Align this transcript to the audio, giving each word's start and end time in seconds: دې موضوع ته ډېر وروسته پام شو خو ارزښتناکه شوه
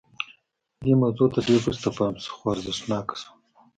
دې 0.83 0.93
موضوع 1.01 1.27
ته 1.33 1.39
ډېر 1.47 1.59
وروسته 1.63 1.89
پام 1.97 2.13
شو 2.23 2.31
خو 2.37 2.45
ارزښتناکه 2.53 3.15
شوه 3.21 3.33